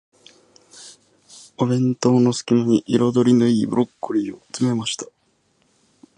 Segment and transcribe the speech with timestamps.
[1.57, 5.05] お弁当の隙間に、彩りの良いブロッコリーを詰めました。